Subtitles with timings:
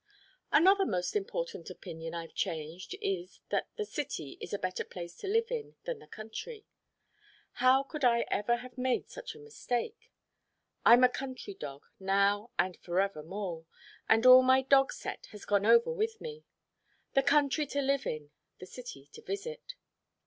[0.51, 5.27] Another most important opinion I've changed, is that the city is a better place to
[5.27, 6.65] live in than the country.
[7.61, 10.09] How could I ever have made such a mistake?
[10.83, 13.67] I'm a country dog, now and forevermore,
[14.09, 16.45] and all my dog set has gone over with me.
[17.13, 19.75] The country to live in the city to visit.